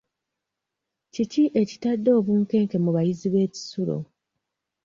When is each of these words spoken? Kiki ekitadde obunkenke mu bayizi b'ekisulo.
Kiki 1.13 1.43
ekitadde 1.61 2.09
obunkenke 2.19 2.77
mu 2.83 2.89
bayizi 2.95 3.27
b'ekisulo. 3.33 3.97